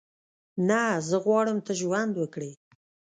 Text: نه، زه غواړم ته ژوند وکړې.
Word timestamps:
نه، 0.69 0.81
زه 1.07 1.15
غواړم 1.25 1.57
ته 1.65 1.71
ژوند 1.81 2.13
وکړې. 2.17 2.51